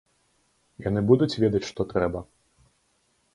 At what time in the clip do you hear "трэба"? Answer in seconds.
1.93-2.19